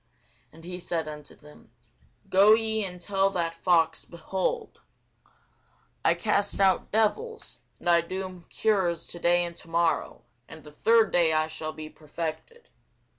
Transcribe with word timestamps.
And 0.51 0.63
he 0.63 0.79
said 0.79 1.07
unto 1.07 1.35
them, 1.35 1.69
Go 2.27 2.55
ye, 2.55 2.83
and 2.83 2.99
tell 2.99 3.29
that 3.29 3.53
fox, 3.53 4.03
Behold, 4.03 4.81
I 6.03 6.15
cast 6.15 6.59
out 6.59 6.91
devils, 6.91 7.59
and 7.79 7.87
I 7.87 8.01
do 8.01 8.45
cures 8.49 9.05
to 9.05 9.19
day 9.19 9.45
and 9.45 9.55
to 9.57 9.67
morrow, 9.69 10.23
and 10.47 10.63
the 10.63 10.71
third 10.71 11.11
day 11.11 11.33
I 11.33 11.45
shall 11.45 11.71
be 11.71 11.87
perfected. 11.87 12.69